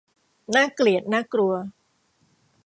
[0.55, 1.53] น่าเกลียดน่ากลัว